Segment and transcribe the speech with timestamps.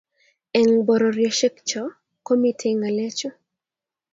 [0.59, 1.83] Eng pororiosiekcho
[2.25, 3.29] komitei ngalechu